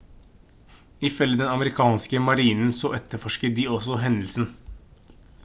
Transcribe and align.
ifølge 1.09 1.37
den 1.41 1.51
amerikanske 1.55 2.21
marinen 2.29 2.73
så 2.79 2.91
etterforsket 3.01 3.55
de 3.61 3.67
også 3.77 4.01
hendelsen 4.07 4.51